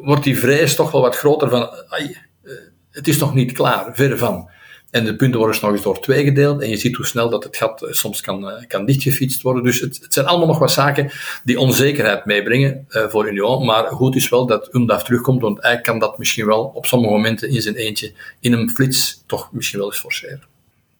wordt 0.04 0.24
die 0.24 0.38
vrees 0.38 0.74
toch 0.74 0.90
wel 0.90 1.00
wat 1.00 1.16
groter 1.16 1.48
van, 1.48 1.68
ai, 1.88 2.16
eh, 2.42 2.52
het 2.90 3.08
is 3.08 3.18
nog 3.18 3.34
niet 3.34 3.52
klaar, 3.52 3.94
verre 3.94 4.16
van. 4.16 4.48
En 4.94 5.04
de 5.04 5.16
punten 5.16 5.38
worden 5.38 5.60
nog 5.60 5.72
eens 5.72 5.82
door 5.82 6.00
twee 6.00 6.24
gedeeld. 6.24 6.62
En 6.62 6.68
je 6.68 6.76
ziet 6.76 6.96
hoe 6.96 7.06
snel 7.06 7.30
dat 7.30 7.44
het 7.44 7.56
gat 7.56 7.82
eh, 7.82 7.92
soms 7.92 8.20
kan, 8.20 8.44
uh, 8.44 8.52
kan 8.66 8.84
dichtgefietst 8.84 9.42
worden. 9.42 9.64
Dus 9.64 9.80
het, 9.80 9.98
het, 10.02 10.12
zijn 10.12 10.26
allemaal 10.26 10.46
nog 10.46 10.58
wat 10.58 10.72
zaken 10.72 11.10
die 11.44 11.58
onzekerheid 11.58 12.24
meebrengen 12.24 12.86
uh, 12.88 13.08
voor 13.08 13.28
Union. 13.28 13.64
Maar 13.64 13.84
goed 13.84 14.16
is 14.16 14.28
wel 14.28 14.46
dat 14.46 14.74
Undaf 14.74 15.04
terugkomt. 15.04 15.40
Want 15.40 15.62
hij 15.62 15.80
kan 15.80 15.98
dat 15.98 16.18
misschien 16.18 16.46
wel 16.46 16.70
op 16.74 16.86
sommige 16.86 17.12
momenten 17.12 17.48
in 17.48 17.62
zijn 17.62 17.74
eentje 17.74 18.12
in 18.40 18.52
een 18.52 18.70
flits 18.70 19.22
toch 19.26 19.52
misschien 19.52 19.78
wel 19.78 19.88
eens 19.88 20.00
forceren. 20.00 20.42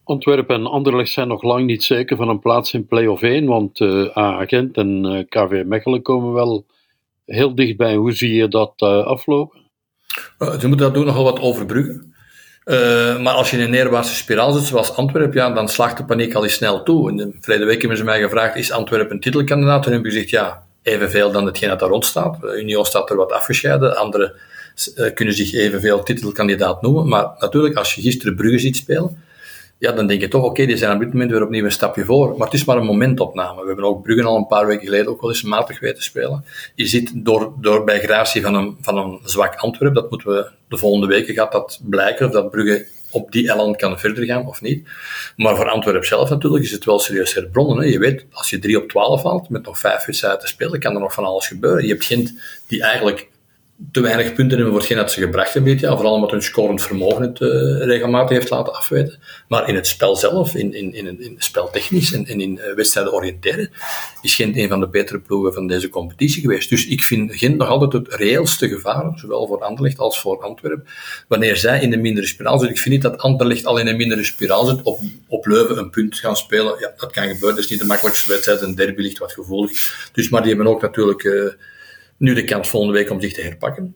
Antwerpen 0.03 0.55
en 0.55 0.65
Anderlecht 0.65 1.11
zijn 1.11 1.27
nog 1.27 1.43
lang 1.43 1.65
niet 1.65 1.83
zeker 1.83 2.17
van 2.17 2.29
een 2.29 2.39
plaats 2.39 2.73
in 2.73 2.87
play-off 2.87 3.21
1. 3.21 3.45
Want 3.45 3.79
uh, 3.79 4.07
Agent 4.13 4.77
en 4.77 5.25
KV 5.29 5.63
Mechelen 5.65 6.01
komen 6.01 6.33
wel 6.33 6.65
heel 7.25 7.55
dichtbij. 7.55 7.95
Hoe 7.95 8.11
zie 8.11 8.33
je 8.33 8.47
dat 8.47 8.73
uh, 8.77 9.05
aflopen? 9.05 9.59
Uh, 10.39 10.59
ze 10.59 10.67
moeten 10.67 10.85
dat 10.85 10.93
doen 10.93 11.05
nogal 11.05 11.23
wat 11.23 11.39
overbruggen. 11.39 12.13
Uh, 12.65 13.21
maar 13.21 13.33
als 13.33 13.51
je 13.51 13.57
in 13.57 13.63
een 13.63 13.69
neerwaartse 13.69 14.15
spiraal 14.15 14.51
zit, 14.51 14.63
zoals 14.63 14.95
Antwerpen, 14.95 15.41
ja, 15.41 15.49
dan 15.49 15.69
slaagt 15.69 15.97
de 15.97 16.05
paniek 16.05 16.33
al 16.33 16.43
eens 16.43 16.53
snel 16.53 16.83
toe. 16.83 17.09
In 17.09 17.17
de 17.17 17.31
verleden 17.39 17.67
week 17.67 17.79
hebben 17.79 17.97
ze 17.97 18.03
mij 18.03 18.21
gevraagd, 18.21 18.55
is 18.55 18.71
Antwerpen 18.71 19.15
een 19.15 19.19
titelkandidaat? 19.19 19.85
Heb 19.85 19.93
ik 19.93 20.05
gezegd, 20.05 20.29
ja, 20.29 20.63
evenveel 20.81 21.31
dan 21.31 21.45
hetgeen 21.45 21.69
dat 21.69 21.79
daar 21.79 21.89
rond 21.89 22.05
staat. 22.05 22.37
Union 22.43 22.85
staat 22.85 23.09
er 23.09 23.15
wat 23.15 23.31
afgescheiden, 23.31 23.97
anderen 23.97 24.33
kunnen 25.13 25.33
zich 25.33 25.53
evenveel 25.53 26.03
titelkandidaat 26.03 26.81
noemen. 26.81 27.07
Maar 27.07 27.35
natuurlijk, 27.39 27.75
als 27.75 27.95
je 27.95 28.01
gisteren 28.01 28.35
Brugge 28.35 28.59
ziet 28.59 28.75
spelen, 28.75 29.23
ja, 29.77 29.91
dan 29.91 30.07
denk 30.07 30.21
je 30.21 30.27
toch, 30.27 30.43
oké, 30.43 30.65
die 30.65 30.77
zijn 30.77 30.93
op 30.93 30.99
dit 30.99 31.13
moment 31.13 31.31
weer 31.31 31.43
opnieuw 31.43 31.63
een 31.63 31.71
stapje 31.71 32.05
voor. 32.05 32.37
Maar 32.37 32.47
het 32.47 32.55
is 32.55 32.65
maar 32.65 32.77
een 32.77 32.85
momentopname. 32.85 33.61
We 33.61 33.67
hebben 33.67 33.85
ook 33.85 34.03
Bruggen 34.03 34.25
al 34.25 34.37
een 34.37 34.47
paar 34.47 34.67
weken 34.67 34.85
geleden 34.85 35.07
ook 35.07 35.21
wel 35.21 35.29
eens 35.29 35.43
matig 35.43 35.79
weten 35.79 36.03
spelen. 36.03 36.45
Je 36.75 36.85
ziet 36.85 37.11
door, 37.15 37.53
door 37.61 37.83
bij 37.83 37.99
gratie 37.99 38.41
van 38.41 38.55
een, 38.55 38.77
van 38.81 38.97
een 38.97 39.19
zwak 39.23 39.55
Antwerp, 39.55 39.93
dat 39.93 40.09
moeten 40.09 40.29
we 40.29 40.49
de 40.67 40.77
volgende 40.77 41.07
weken 41.07 41.33
gaat 41.33 41.51
dat 41.51 41.79
blijken, 41.83 42.25
of 42.25 42.31
dat 42.31 42.51
Brugge 42.51 42.85
op 43.11 43.31
die 43.31 43.51
elan 43.51 43.75
kan 43.75 43.99
verder 43.99 44.25
gaan 44.25 44.47
of 44.47 44.61
niet. 44.61 44.87
Maar 45.35 45.55
voor 45.55 45.69
Antwerpen 45.69 46.07
zelf 46.07 46.29
natuurlijk 46.29 46.63
is 46.63 46.71
het 46.71 46.85
wel 46.85 46.99
serieus 46.99 47.33
herbronnen. 47.33 47.77
Hè. 47.77 47.83
Je 47.83 47.99
weet, 47.99 48.25
als 48.31 48.49
je 48.49 48.59
3 48.59 48.81
op 48.81 48.89
12 48.89 49.23
haalt, 49.23 49.49
met 49.49 49.65
nog 49.65 49.79
vijf 49.79 50.05
wedstrijden 50.05 50.39
te 50.39 50.47
spelen, 50.47 50.79
kan 50.79 50.93
er 50.93 50.99
nog 50.99 51.13
van 51.13 51.25
alles 51.25 51.47
gebeuren. 51.47 51.83
Je 51.83 51.91
hebt 51.91 52.05
Gent 52.05 52.33
die 52.67 52.81
eigenlijk 52.81 53.27
te 53.91 54.01
weinig 54.01 54.33
punten 54.33 54.57
hebben 54.57 54.67
voor 54.67 54.77
hetgeen 54.77 54.97
dat 54.97 55.11
ze 55.11 55.21
gebracht 55.21 55.53
hebben. 55.53 55.79
Vooral 55.79 56.13
omdat 56.13 56.31
hun 56.31 56.41
scorend 56.41 56.81
vermogen 56.81 57.21
het 57.21 57.39
uh, 57.39 57.49
regelmatig 57.85 58.37
heeft 58.37 58.49
laten 58.49 58.73
afweten. 58.73 59.19
Maar 59.47 59.67
in 59.67 59.75
het 59.75 59.87
spel 59.87 60.15
zelf, 60.15 60.55
in, 60.55 60.73
in, 60.73 60.93
in, 60.93 61.21
in 61.21 61.35
speltechnisch 61.37 62.13
en, 62.13 62.25
in 62.25 62.51
uh, 62.51 62.75
wedstrijden 62.75 63.13
oriënteren, 63.13 63.69
is 64.21 64.35
Gent 64.35 64.57
een 64.57 64.67
van 64.67 64.79
de 64.79 64.87
betere 64.87 65.19
ploegen 65.19 65.53
van 65.53 65.67
deze 65.67 65.89
competitie 65.89 66.41
geweest. 66.41 66.69
Dus 66.69 66.87
ik 66.87 67.03
vind 67.03 67.35
Gent 67.35 67.57
nog 67.57 67.67
altijd 67.67 67.93
het 67.93 68.13
reëelste 68.13 68.67
gevaar, 68.67 69.11
zowel 69.15 69.47
voor 69.47 69.61
Anderlecht 69.61 69.97
als 69.97 70.19
voor 70.19 70.43
Antwerpen, 70.43 70.87
wanneer 71.27 71.55
zij 71.55 71.81
in 71.81 71.89
de 71.89 71.97
mindere 71.97 72.27
spiraal 72.27 72.57
zitten. 72.57 72.75
Ik 72.75 72.81
vind 72.81 72.93
niet 72.93 73.03
dat 73.03 73.17
Anderlecht 73.17 73.65
al 73.65 73.77
in 73.77 73.87
een 73.87 73.97
mindere 73.97 74.23
spiraal 74.23 74.65
zit, 74.65 74.81
op, 74.83 74.99
op 75.27 75.45
Leuven 75.45 75.77
een 75.77 75.89
punt 75.89 76.19
gaan 76.19 76.37
spelen. 76.37 76.79
Ja, 76.79 76.93
dat 76.97 77.11
kan 77.11 77.27
gebeuren, 77.27 77.55
dat 77.55 77.63
is 77.63 77.69
niet 77.69 77.79
de 77.79 77.85
makkelijkste 77.85 78.29
wedstrijd, 78.31 78.61
een 78.61 78.75
derby 78.75 79.01
ligt 79.01 79.17
wat 79.17 79.33
gevoelig. 79.33 80.09
Dus, 80.13 80.29
maar 80.29 80.41
die 80.41 80.53
hebben 80.53 80.73
ook 80.73 80.81
natuurlijk... 80.81 81.23
Uh, 81.23 81.51
nu 82.17 82.33
de 82.33 82.43
kans 82.43 82.69
volgende 82.69 82.97
week 82.97 83.09
om 83.09 83.21
zich 83.21 83.33
te 83.33 83.41
herpakken. 83.41 83.95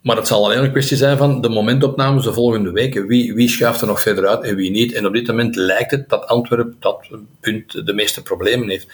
Maar 0.00 0.16
het 0.16 0.26
zal 0.26 0.44
alleen 0.44 0.64
een 0.64 0.70
kwestie 0.70 0.96
zijn 0.96 1.16
van 1.16 1.40
de 1.40 1.48
momentopnames 1.48 2.24
de 2.24 2.32
volgende 2.32 2.70
weken. 2.70 3.06
Wie, 3.06 3.34
wie 3.34 3.48
schuift 3.48 3.80
er 3.80 3.86
nog 3.86 4.00
verder 4.00 4.26
uit 4.26 4.42
en 4.42 4.56
wie 4.56 4.70
niet? 4.70 4.92
En 4.92 5.06
op 5.06 5.12
dit 5.12 5.26
moment 5.26 5.56
lijkt 5.56 5.90
het 5.90 6.08
dat 6.08 6.26
Antwerpen 6.26 6.76
dat 6.78 7.08
punt 7.40 7.86
de 7.86 7.92
meeste 7.92 8.22
problemen 8.22 8.68
heeft. 8.68 8.86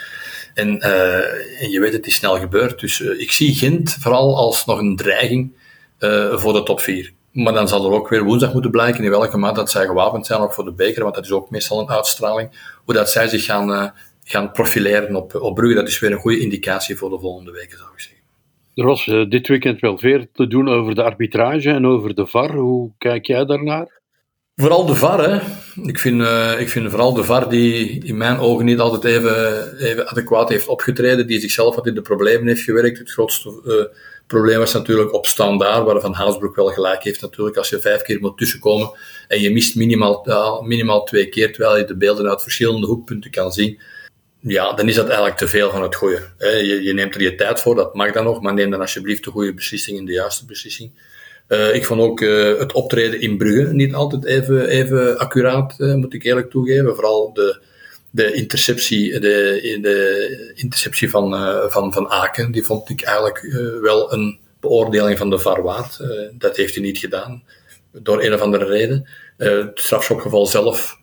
En, 0.55 0.77
uh, 0.77 1.63
en 1.63 1.71
je 1.71 1.81
weet, 1.81 1.93
het 1.93 2.07
is 2.07 2.15
snel 2.15 2.39
gebeurd. 2.39 2.81
Dus 2.81 3.01
uh, 3.01 3.21
ik 3.21 3.33
zie 3.33 3.55
Gent 3.55 3.97
vooral 4.01 4.37
als 4.37 4.65
nog 4.65 4.79
een 4.79 4.97
dreiging 4.97 5.53
uh, 5.99 6.39
voor 6.39 6.53
de 6.53 6.63
top 6.63 6.81
4. 6.81 7.13
Maar 7.33 7.53
dan 7.53 7.69
zal 7.69 7.85
er 7.85 7.93
ook 7.93 8.09
weer 8.09 8.25
woensdag 8.25 8.53
moeten 8.53 8.71
blijken 8.71 9.05
in 9.05 9.11
welke 9.11 9.37
mate 9.37 9.55
dat 9.55 9.71
zij 9.71 9.87
gewapend 9.87 10.27
zijn, 10.27 10.41
ook 10.41 10.53
voor 10.53 10.65
de 10.65 10.73
beker, 10.73 11.03
want 11.03 11.15
dat 11.15 11.25
is 11.25 11.33
ook 11.33 11.51
meestal 11.51 11.81
een 11.81 11.91
uitstraling. 11.91 12.75
Hoe 12.85 12.95
dat 12.95 13.11
zij 13.11 13.29
zich 13.29 13.45
gaan, 13.45 13.93
gaan 14.25 14.53
profileren 14.53 15.17
op, 15.17 15.35
op 15.35 15.55
Brugge, 15.55 15.75
dat 15.75 15.89
is 15.89 15.99
weer 15.99 16.13
een 16.13 16.19
goede 16.19 16.41
indicatie 16.41 16.97
voor 16.97 17.11
de 17.11 17.19
volgende 17.19 17.51
weken, 17.51 17.79
zou 17.79 17.91
ik 17.95 18.01
zeggen. 18.01 18.16
Er 18.77 18.85
was 18.85 19.07
uh, 19.07 19.29
dit 19.29 19.49
weekend 19.49 19.81
wel 19.81 19.99
veel 19.99 20.27
te 20.33 20.47
doen 20.47 20.69
over 20.69 20.95
de 20.95 21.03
arbitrage 21.03 21.71
en 21.71 21.87
over 21.87 22.15
de 22.15 22.27
VAR. 22.27 22.55
Hoe 22.55 22.93
kijk 22.99 23.27
jij 23.27 23.45
daarnaar? 23.45 24.01
Vooral 24.55 24.87
de 24.87 24.95
VAR, 24.95 25.31
hè. 25.31 25.41
Ik 25.83 25.99
vind, 25.99 26.21
uh, 26.21 26.61
ik 26.61 26.69
vind 26.69 26.91
vooral 26.91 27.15
de 27.15 27.25
VAR 27.25 27.49
die 27.49 28.05
in 28.05 28.17
mijn 28.17 28.39
ogen 28.39 28.65
niet 28.65 28.79
altijd 28.79 29.05
even, 29.05 29.77
even 29.79 30.09
adequaat 30.09 30.49
heeft 30.49 30.69
opgetreden, 30.69 31.27
die 31.27 31.41
zichzelf 31.41 31.75
wat 31.75 31.87
in 31.87 31.95
de 31.95 32.01
problemen 32.01 32.47
heeft 32.47 32.63
gewerkt. 32.63 32.99
Het 32.99 33.11
grootste 33.11 33.63
uh, 33.65 33.99
probleem 34.27 34.59
was 34.59 34.73
natuurlijk 34.73 35.15
op 35.15 35.27
standaard, 35.27 35.85
waarvan 35.85 36.15
Haasbroek 36.15 36.57
wel 36.57 36.69
gelijk 36.69 37.03
heeft 37.03 37.21
natuurlijk. 37.21 37.57
Als 37.57 37.69
je 37.69 37.81
vijf 37.81 38.03
keer 38.03 38.21
moet 38.21 38.39
tussenkomen 38.39 38.91
en 39.29 39.41
je 39.41 39.53
mist 39.53 39.77
minimaal, 39.77 40.63
minimaal 40.63 41.05
twee 41.05 41.29
keer, 41.29 41.53
terwijl 41.53 41.79
je 41.79 41.85
de 41.85 41.97
beelden 41.97 42.29
uit 42.29 42.43
verschillende 42.43 42.87
hoekpunten 42.87 43.31
kan 43.31 43.53
zien, 43.53 43.81
ja, 44.47 44.73
dan 44.73 44.89
is 44.89 44.95
dat 44.95 45.07
eigenlijk 45.07 45.37
te 45.37 45.49
veel 45.49 45.71
van 45.71 45.83
het 45.83 45.95
goede. 45.95 46.21
Je, 46.39 46.83
je, 46.83 46.95
neemt 46.95 47.15
er 47.15 47.23
je 47.23 47.35
tijd 47.35 47.61
voor, 47.61 47.75
dat 47.75 47.95
mag 47.95 48.13
dan 48.13 48.25
nog, 48.25 48.41
maar 48.41 48.55
neem 48.55 48.71
dan 48.71 48.81
alsjeblieft 48.81 49.25
de 49.25 49.31
goede 49.31 49.55
beslissing 49.55 49.99
in 49.99 50.05
de 50.05 50.13
juiste 50.13 50.45
beslissing. 50.45 50.91
Uh, 51.49 51.75
ik 51.75 51.85
vond 51.85 52.01
ook 52.01 52.21
uh, 52.21 52.59
het 52.59 52.73
optreden 52.73 53.21
in 53.21 53.37
Brugge 53.37 53.73
niet 53.73 53.95
altijd 53.95 54.25
even, 54.25 54.69
even 54.69 55.19
accuraat, 55.19 55.75
uh, 55.79 55.95
moet 55.95 56.15
ik 56.15 56.25
eerlijk 56.25 56.51
toegeven. 56.51 56.95
Vooral 56.95 57.33
de, 57.33 57.61
de 58.11 58.33
interceptie, 58.33 59.21
de, 59.21 59.79
de 59.83 60.53
interceptie 60.55 61.11
van, 61.11 61.31
van, 61.71 61.93
van 61.93 62.09
Aken, 62.09 62.53
die 62.53 62.65
vond 62.65 62.91
ik 62.91 63.03
eigenlijk 63.03 63.41
wel 63.83 64.13
een 64.13 64.39
beoordeling 64.61 65.19
van 65.19 65.31
de 65.31 65.39
VAR 65.39 65.63
waard. 65.63 65.99
dat 66.33 66.57
heeft 66.57 66.75
hij 66.75 66.85
niet 66.85 66.99
gedaan, 66.99 67.43
door 67.93 68.23
een 68.23 68.35
of 68.35 68.41
andere 68.41 68.65
reden. 68.65 69.09
het 69.37 69.81
strafschopgeval 69.81 70.47
zelf 70.47 70.99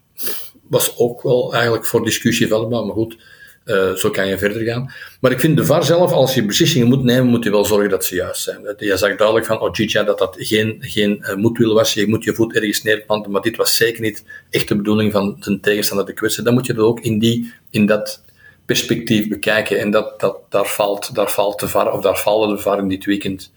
was 0.74 0.98
ook 0.98 1.22
wel 1.22 1.53
eigenlijk 1.53 1.86
voor 1.86 2.03
discussie 2.03 2.48
vatbaar, 2.48 2.86
maar 2.86 2.96
goed. 2.96 3.18
Uh, 3.65 3.94
zo 3.94 4.10
kan 4.10 4.27
je 4.27 4.38
verder 4.38 4.62
gaan. 4.62 4.94
Maar 5.22 5.32
ik 5.32 5.39
vind 5.39 5.58
de 5.58 5.65
VAR 5.65 5.84
zelf, 5.84 6.12
als 6.12 6.34
je 6.34 6.46
beslissingen 6.46 6.88
moet 6.88 7.03
nemen, 7.03 7.27
moet 7.27 7.44
je 7.44 7.51
wel 7.51 7.65
zorgen 7.65 7.89
dat 7.89 8.06
ze 8.06 8.15
juist 8.15 8.44
zijn. 8.44 8.75
Je 8.77 8.98
zag 8.98 9.15
duidelijk 9.15 9.46
van 9.46 9.60
Ojija 9.60 10.03
dat 10.03 10.18
dat 10.18 10.36
geen, 10.39 10.77
geen 10.80 11.18
uh, 11.22 11.36
moedwil 11.36 11.74
was. 11.74 11.94
Je 11.94 12.08
moet 12.08 12.24
je 12.24 12.34
voet 12.34 12.56
ergens 12.56 12.84
neerplanten, 12.84 13.32
maar 13.32 13.42
dit 13.42 13.56
was 13.56 13.75
zeker 13.75 14.01
niet 14.01 14.24
echt 14.50 14.68
de 14.68 14.75
bedoeling 14.75 15.12
van 15.12 15.36
de 15.39 15.60
tegenstander 15.60 16.06
te 16.06 16.13
kwetsen. 16.13 16.44
Dan 16.44 16.53
moet 16.53 16.65
je 16.65 16.74
dat 16.74 16.86
ook 16.86 17.00
in, 17.00 17.20
die, 17.20 17.53
in 17.70 17.86
dat 17.86 18.24
perspectief 18.65 19.27
bekijken. 19.27 19.80
En 19.80 19.92
dat, 19.92 20.20
dat, 20.20 20.38
daar, 20.50 20.65
valt, 20.65 21.15
daar 21.15 21.32
valt 21.32 21.60
de 21.60 21.68
VAR, 21.68 21.92
of 21.92 22.01
daar 22.01 22.18
vallen 22.18 22.56
de 22.56 22.62
VAR 22.62 22.77
in 22.77 22.88
dit 22.88 23.06
weekend 23.06 23.51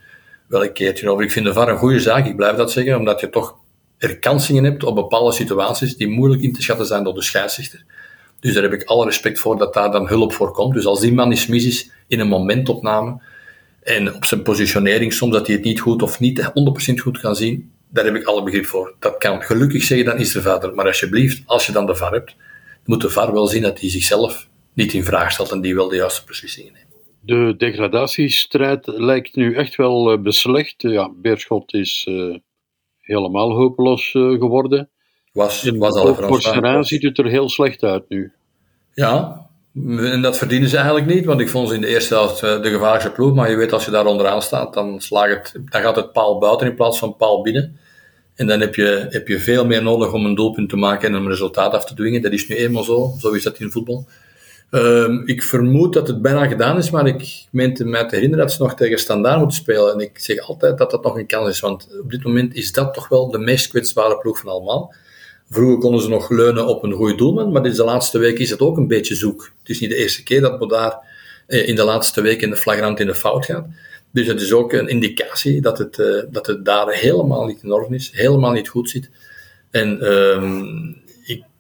wel 0.47 0.65
een 0.65 0.73
keertje 0.73 1.11
over. 1.11 1.25
Ik 1.25 1.31
vind 1.31 1.47
de 1.47 1.53
VAR 1.53 1.69
een 1.69 1.79
goede 1.79 2.01
zaak, 2.01 2.27
ik 2.27 2.37
blijf 2.37 2.57
dat 2.57 2.73
zeggen, 2.73 2.97
omdat 2.99 3.21
je 3.21 3.31
toch 3.31 3.57
er 3.99 4.19
kansingen 4.19 4.65
hebt 4.65 4.85
op 4.85 4.95
bepaalde 4.95 5.33
situaties 5.33 5.97
die 5.97 6.09
moeilijk 6.09 6.43
in 6.43 6.53
te 6.53 6.63
schatten 6.63 6.87
zijn 6.87 7.05
door 7.05 7.15
de 7.15 7.23
scheidsrechter. 7.23 7.85
Dus 8.41 8.55
daar 8.55 8.63
heb 8.63 8.73
ik 8.73 8.85
alle 8.85 9.05
respect 9.05 9.39
voor 9.39 9.59
dat 9.59 9.75
daar 9.75 9.91
dan 9.91 10.09
hulp 10.09 10.33
voor 10.33 10.53
komt. 10.53 10.75
Dus 10.75 10.87
als 10.87 11.01
die 11.01 11.13
man 11.13 11.33
is 11.33 11.47
mis 11.47 11.65
is 11.65 11.91
in 12.07 12.21
een 12.21 12.29
momentopname 12.29 13.21
en 13.83 14.15
op 14.15 14.25
zijn 14.25 14.43
positionering 14.43 15.13
soms 15.13 15.33
dat 15.33 15.47
hij 15.47 15.57
het 15.57 15.65
niet 15.65 15.81
goed 15.81 16.03
of 16.03 16.21
niet 16.21 16.53
100% 16.91 16.95
goed 16.95 17.21
kan 17.21 17.37
zien, 17.37 17.71
daar 17.89 18.05
heb 18.05 18.15
ik 18.15 18.25
alle 18.25 18.43
begrip 18.43 18.67
voor. 18.67 18.95
Dat 18.99 19.19
kan 19.19 19.43
gelukkig 19.43 19.83
zeggen, 19.83 20.07
dan 20.07 20.19
is 20.19 20.35
er 20.35 20.43
vader. 20.43 20.75
Maar 20.75 20.87
alsjeblieft, 20.87 21.43
als 21.47 21.67
je 21.67 21.73
dan 21.73 21.87
de 21.87 21.95
VAR 21.95 22.13
hebt, 22.13 22.37
moet 22.85 23.01
de 23.01 23.11
VAR 23.11 23.33
wel 23.33 23.47
zien 23.47 23.63
dat 23.63 23.81
hij 23.81 23.91
zichzelf 23.91 24.49
niet 24.73 24.93
in 24.93 25.05
vraag 25.05 25.33
stelt 25.33 25.51
en 25.51 25.61
die 25.61 25.75
wel 25.75 25.89
de 25.89 25.97
juiste 25.97 26.23
beslissingen 26.27 26.73
neemt. 26.73 26.85
De 27.21 27.55
degradatiestrijd 27.59 28.87
lijkt 28.87 29.35
nu 29.35 29.55
echt 29.55 29.77
wel 29.77 30.13
uh, 30.13 30.19
beslecht. 30.23 30.75
Ja, 30.83 31.11
Beerschot 31.15 31.75
is 31.75 32.07
uh, 32.09 32.37
helemaal 33.07 33.53
hopeloos 33.53 34.15
uh, 34.15 34.39
geworden. 34.39 34.91
Was, 35.33 35.71
was 35.79 35.95
al 35.95 36.15
Voor 36.15 36.85
ziet 36.85 37.03
het 37.03 37.19
er 37.19 37.27
heel 37.27 37.49
slecht 37.49 37.83
uit 37.83 38.09
nu. 38.09 38.33
Ja, 38.95 39.47
en 39.87 40.23
dat 40.23 40.39
verdienen 40.39 40.69
ze 40.69 40.77
eigenlijk 40.77 41.07
niet, 41.07 41.25
want 41.25 41.41
ik 41.41 41.49
vond 41.49 41.69
ze 41.69 41.75
in 41.75 41.81
de 41.81 41.87
eerste 41.87 42.15
helft 42.15 42.41
de 42.41 42.61
gevaarlijkste 42.63 43.13
ploeg. 43.13 43.35
Maar 43.35 43.51
je 43.51 43.57
weet, 43.57 43.73
als 43.73 43.85
je 43.85 43.91
daar 43.91 44.07
onderaan 44.07 44.43
staat, 44.43 44.75
dan, 44.75 45.01
slaagt 45.01 45.53
het, 45.53 45.71
dan 45.71 45.81
gaat 45.81 45.97
het 45.97 46.13
paal 46.13 46.39
buiten 46.39 46.67
in 46.67 46.75
plaats 46.75 46.99
van 46.99 47.17
paal 47.17 47.43
binnen. 47.43 47.79
En 48.35 48.47
dan 48.47 48.61
heb 48.61 48.75
je, 48.75 49.07
heb 49.09 49.29
je 49.29 49.39
veel 49.39 49.67
meer 49.67 49.83
nodig 49.83 50.13
om 50.13 50.25
een 50.25 50.35
doelpunt 50.35 50.69
te 50.69 50.77
maken 50.77 51.09
en 51.09 51.15
een 51.15 51.29
resultaat 51.29 51.75
af 51.75 51.85
te 51.85 51.95
dwingen. 51.95 52.23
Dat 52.23 52.33
is 52.33 52.49
nu 52.49 52.57
eenmaal 52.57 52.83
zo, 52.83 53.15
zo 53.19 53.33
is 53.33 53.43
dat 53.43 53.59
in 53.59 53.71
voetbal. 53.71 54.07
Um, 54.71 55.23
ik 55.27 55.43
vermoed 55.43 55.93
dat 55.93 56.09
het 56.09 56.23
bijna 56.23 56.47
gedaan 56.47 56.79
is, 56.79 56.91
maar 56.91 57.07
ik 57.07 57.47
meente 57.51 57.85
mij 57.85 58.09
te 58.09 58.15
herinneren 58.15 58.47
dat 58.47 58.55
ze 58.55 58.63
nog 58.63 58.75
tegen 58.75 58.99
Standaard 58.99 59.39
moeten 59.39 59.57
spelen. 59.57 59.93
En 59.93 60.01
ik 60.01 60.19
zeg 60.19 60.39
altijd 60.39 60.79
dat 60.79 60.91
dat 60.91 61.03
nog 61.03 61.17
een 61.19 61.27
kans 61.27 61.49
is, 61.49 61.61
want 61.61 61.89
op 62.03 62.11
dit 62.11 62.25
moment 62.25 62.55
is 62.55 62.73
dat 62.73 62.95
toch 62.95 63.09
wel 63.09 63.31
de 63.31 63.39
meest 63.39 63.69
kwetsbare 63.69 64.19
ploeg 64.19 64.39
van 64.39 64.51
allemaal. 64.51 64.95
Vroeger 65.51 65.79
konden 65.79 66.01
ze 66.01 66.09
nog 66.09 66.31
leunen 66.31 66.67
op 66.67 66.83
een 66.83 66.93
goede 66.93 67.15
doelman, 67.15 67.53
maar 67.53 67.63
deze 67.63 67.85
laatste 67.85 68.19
week 68.19 68.39
is 68.39 68.51
het 68.51 68.61
ook 68.61 68.77
een 68.77 68.87
beetje 68.87 69.15
zoek. 69.15 69.53
Het 69.59 69.69
is 69.69 69.81
niet 69.81 69.91
de 69.91 69.97
eerste 69.97 70.23
keer 70.23 70.41
dat 70.41 70.59
we 70.59 70.67
daar 70.67 70.99
eh, 71.47 71.69
in 71.69 71.75
de 71.75 71.85
laatste 71.85 72.21
week 72.21 72.43
in 72.43 72.51
de 72.51 72.57
flagrant 72.57 73.01
in 73.01 73.07
de 73.07 73.15
fout 73.15 73.45
gaat. 73.45 73.67
Dus 74.11 74.27
het 74.27 74.41
is 74.41 74.53
ook 74.53 74.73
een 74.73 74.89
indicatie 74.89 75.61
dat 75.61 75.79
het, 75.79 75.99
uh, 75.99 76.23
dat 76.31 76.47
het 76.47 76.65
daar 76.65 76.93
helemaal 76.93 77.47
niet 77.47 77.63
in 77.63 77.73
orde 77.73 77.95
is, 77.95 78.11
helemaal 78.15 78.53
niet 78.53 78.69
goed 78.69 78.91
zit. 78.91 79.11
En 79.71 79.93
ik 79.93 81.06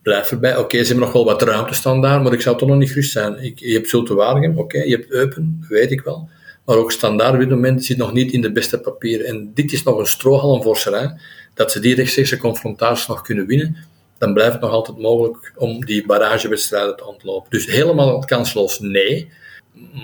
blijf 0.06 0.30
erbij. 0.30 0.52
Oké, 0.52 0.60
okay, 0.60 0.80
ze 0.80 0.86
hebben 0.86 1.04
nog 1.04 1.12
wel 1.12 1.24
wat 1.24 1.42
ruimte 1.42 1.74
staan 1.74 2.00
daar, 2.00 2.22
maar 2.22 2.32
ik 2.32 2.40
zou 2.40 2.58
toch 2.58 2.68
nog 2.68 2.78
niet 2.78 2.88
gerust 2.88 3.12
zijn. 3.12 3.44
Ik, 3.44 3.58
je 3.58 3.72
hebt 3.72 3.88
Zulte 3.88 4.14
Waregem, 4.14 4.50
oké, 4.50 4.60
okay, 4.60 4.88
je 4.88 4.96
hebt 4.96 5.10
Eupen, 5.10 5.66
weet 5.68 5.90
ik 5.90 6.00
wel. 6.00 6.28
Maar 6.64 6.76
ook 6.76 6.92
Standaard 6.92 7.32
op 7.34 7.38
dit 7.38 7.48
moment 7.48 7.84
zit 7.84 7.96
nog 7.96 8.12
niet 8.12 8.32
in 8.32 8.40
de 8.40 8.52
beste 8.52 8.80
papieren. 8.80 9.26
En 9.26 9.50
dit 9.54 9.72
is 9.72 9.82
nog 9.82 9.98
een 9.98 10.06
strohalm 10.06 10.62
voor 10.62 10.76
Serijn 10.76 11.20
dat 11.54 11.72
ze 11.72 11.80
die 11.80 11.94
rechtstreekse 11.94 12.36
confrontaties 12.36 13.06
nog 13.06 13.22
kunnen 13.22 13.46
winnen, 13.46 13.76
dan 14.18 14.34
blijft 14.34 14.52
het 14.52 14.60
nog 14.60 14.70
altijd 14.70 14.98
mogelijk 14.98 15.52
om 15.56 15.84
die 15.84 16.06
barragewedstrijden 16.06 16.96
te 16.96 17.06
ontlopen. 17.06 17.50
Dus 17.50 17.66
helemaal 17.66 18.18
kansloos 18.18 18.78
nee. 18.78 19.30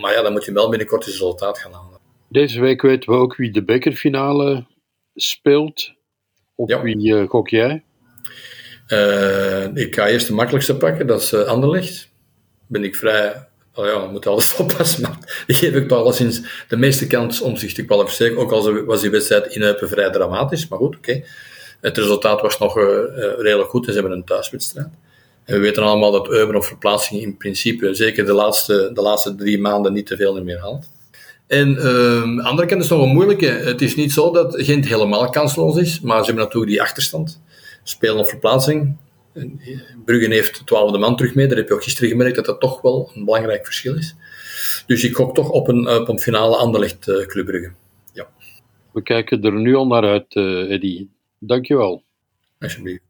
Maar 0.00 0.12
ja, 0.12 0.22
dan 0.22 0.32
moet 0.32 0.44
je 0.44 0.52
wel 0.52 0.68
binnenkort 0.68 1.04
het 1.04 1.14
resultaat 1.14 1.58
gaan 1.58 1.72
halen. 1.72 1.98
Deze 2.28 2.60
week 2.60 2.82
weten 2.82 3.10
we 3.10 3.16
ook 3.16 3.36
wie 3.36 3.52
de 3.52 3.64
bekerfinale 3.64 4.64
speelt. 5.14 5.94
Op 6.54 6.68
ja. 6.68 6.82
wie 6.82 6.96
uh, 6.96 7.28
gok 7.28 7.48
jij? 7.48 7.82
Uh, 8.92 9.76
ik 9.76 9.94
ga 9.94 10.08
eerst 10.08 10.26
de 10.26 10.32
makkelijkste 10.32 10.76
pakken, 10.76 11.06
dat 11.06 11.20
is 11.20 11.32
uh, 11.32 11.40
Anderlecht. 11.40 12.08
Ben 12.66 12.84
ik 12.84 12.96
vrij 12.96 13.46
Oh 13.74 13.86
ja, 13.86 14.06
moet 14.06 14.26
alles 14.26 14.56
oppassen, 14.60 15.02
maar 15.02 15.44
die 15.46 15.56
geef 15.56 15.74
ik 15.74 15.90
alleszins 15.90 16.40
de 16.68 16.76
meeste 16.76 17.06
kans 17.06 17.40
om 17.40 17.56
zich 17.56 17.72
te 17.72 17.84
kwalificeren. 17.84 18.38
Ook 18.38 18.52
al 18.52 18.84
was 18.84 19.00
die 19.00 19.10
wedstrijd 19.10 19.54
in 19.54 19.62
Eupen 19.62 19.88
vrij 19.88 20.10
dramatisch, 20.10 20.68
maar 20.68 20.78
goed, 20.78 20.96
oké. 20.96 21.22
Het 21.80 21.98
resultaat 21.98 22.40
was 22.40 22.58
nog 22.58 22.76
uh, 22.76 22.84
redelijk 23.38 23.70
goed 23.70 23.84
ze 23.84 23.92
hebben 23.92 24.12
een 24.12 24.24
thuiswedstrijd. 24.24 24.88
En 25.44 25.54
we 25.54 25.60
weten 25.60 25.82
allemaal 25.82 26.12
dat 26.12 26.28
Eupen 26.28 26.56
op 26.56 26.64
verplaatsing 26.64 27.22
in 27.22 27.36
principe, 27.36 27.94
zeker 27.94 28.24
de 28.24 28.32
laatste, 28.32 28.90
de 28.94 29.02
laatste 29.02 29.34
drie 29.34 29.60
maanden, 29.60 29.92
niet 29.92 30.06
te 30.06 30.16
veel 30.16 30.42
meer 30.42 30.60
haalt. 30.60 30.90
En 31.46 31.68
uh, 31.68 31.82
de 32.36 32.42
andere 32.42 32.68
kant 32.68 32.82
is 32.82 32.88
nog 32.88 33.02
een 33.02 33.08
moeilijke. 33.08 33.46
Het 33.46 33.82
is 33.82 33.96
niet 33.96 34.12
zo 34.12 34.30
dat 34.30 34.54
Gent 34.56 34.86
helemaal 34.86 35.30
kansloos 35.30 35.76
is, 35.76 36.00
maar 36.00 36.18
ze 36.18 36.24
hebben 36.24 36.44
natuurlijk 36.44 36.72
die 36.72 36.82
achterstand. 36.82 37.40
Spelen 37.82 38.18
op 38.18 38.28
verplaatsing. 38.28 38.96
Bruggen 40.04 40.30
heeft 40.30 40.58
de 40.58 40.64
twaalfde 40.64 40.98
man 40.98 41.16
terug 41.16 41.34
mee. 41.34 41.46
Daar 41.46 41.56
heb 41.56 41.68
je 41.68 41.74
ook 41.74 41.82
gisteren 41.82 42.08
gemerkt 42.08 42.36
dat 42.36 42.44
dat 42.44 42.60
toch 42.60 42.80
wel 42.80 43.10
een 43.14 43.24
belangrijk 43.24 43.64
verschil 43.64 43.96
is. 43.96 44.16
Dus 44.86 45.04
ik 45.04 45.14
gok 45.14 45.34
toch 45.34 45.50
op 45.50 45.68
een, 45.68 45.88
op 45.88 46.08
een 46.08 46.18
finale 46.18 46.56
Anderlecht 46.56 47.06
uh, 47.06 47.26
Club 47.26 47.46
Brugge. 47.46 47.72
Ja. 48.12 48.28
We 48.92 49.02
kijken 49.02 49.42
er 49.42 49.52
nu 49.52 49.74
al 49.74 49.86
naar 49.86 50.04
uit, 50.04 50.34
uh, 50.34 50.70
Eddy. 50.70 51.08
Dankjewel. 51.38 52.02
Alsjeblieft. 52.58 53.02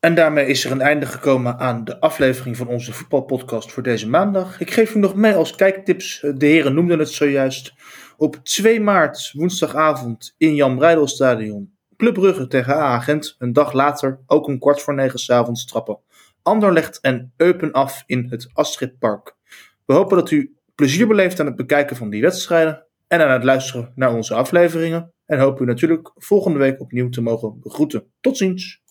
En 0.00 0.14
daarmee 0.14 0.46
is 0.46 0.64
er 0.64 0.70
een 0.70 0.80
einde 0.80 1.06
gekomen 1.06 1.58
aan 1.58 1.84
de 1.84 2.00
aflevering 2.00 2.56
van 2.56 2.68
onze 2.68 2.92
voetbalpodcast 2.92 3.72
voor 3.72 3.82
deze 3.82 4.08
maandag. 4.08 4.60
Ik 4.60 4.70
geef 4.70 4.94
u 4.94 4.98
nog 4.98 5.14
mee 5.14 5.34
als 5.34 5.54
kijktips. 5.54 6.20
De 6.20 6.46
heren 6.46 6.74
noemden 6.74 6.98
het 6.98 7.10
zojuist. 7.10 7.72
Op 8.16 8.36
2 8.42 8.80
maart, 8.80 9.32
woensdagavond, 9.32 10.34
in 10.38 10.54
Jan 10.54 10.76
Breidelstadion 10.76 11.77
Club 11.98 12.14
Brugge 12.14 12.46
tegen 12.46 12.74
A-agent. 12.74 13.36
Een 13.38 13.52
dag 13.52 13.72
later, 13.72 14.20
ook 14.26 14.46
om 14.46 14.58
kwart 14.58 14.82
voor 14.82 14.94
negen 14.94 15.18
s'avonds, 15.18 15.66
trappen 15.66 15.98
Anderlecht 16.42 17.00
en 17.00 17.32
Eupen 17.36 17.72
af 17.72 18.02
in 18.06 18.26
het 18.30 18.50
Astridpark. 18.52 19.36
We 19.84 19.94
hopen 19.94 20.16
dat 20.16 20.30
u 20.30 20.56
plezier 20.74 21.06
beleeft 21.06 21.40
aan 21.40 21.46
het 21.46 21.56
bekijken 21.56 21.96
van 21.96 22.10
die 22.10 22.22
wedstrijden 22.22 22.86
en 23.08 23.20
aan 23.20 23.30
het 23.30 23.44
luisteren 23.44 23.92
naar 23.94 24.14
onze 24.14 24.34
afleveringen. 24.34 25.12
En 25.26 25.38
hopen 25.38 25.64
u 25.64 25.66
natuurlijk 25.66 26.12
volgende 26.14 26.58
week 26.58 26.80
opnieuw 26.80 27.08
te 27.08 27.20
mogen 27.20 27.60
begroeten. 27.60 28.04
Tot 28.20 28.36
ziens! 28.36 28.82